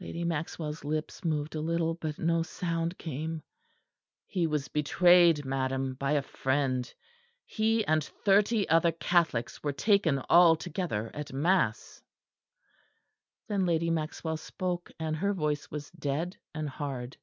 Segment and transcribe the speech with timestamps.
[0.00, 3.42] Lady Maxwell's lips moved a little; but no sound came.
[4.26, 6.92] "He was betrayed, madam, by a friend.
[7.46, 12.02] He and thirty other Catholics were taken all together at mass."
[13.48, 17.16] Then Lady Maxwell spoke; and her voice was dead and hard.